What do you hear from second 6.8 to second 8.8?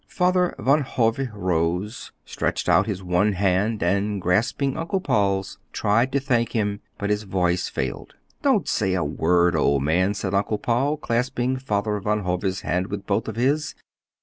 but his voice failed. "Don't